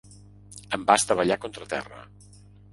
Em 0.77 0.87
va 0.87 0.97
estavellar 1.01 1.39
contra 1.45 1.71
terra. 1.77 2.03